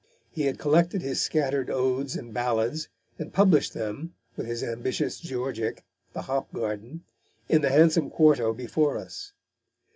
He 0.31 0.47
had 0.47 0.57
collected 0.57 1.03
his 1.03 1.21
scattered 1.21 1.69
odes 1.69 2.15
and 2.15 2.33
ballads, 2.33 2.89
and 3.19 3.31
published 3.31 3.75
them, 3.75 4.15
with 4.35 4.47
his 4.47 4.63
ambitious 4.63 5.19
georgic, 5.19 5.83
The 6.13 6.23
Hop 6.23 6.51
Garden, 6.51 7.03
in 7.47 7.61
the 7.61 7.69
handsome 7.69 8.09
quarto 8.09 8.51
before 8.51 8.97
us. 8.97 9.33